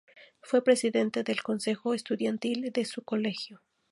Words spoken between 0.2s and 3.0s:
Fue presidente del consejo estudiantil de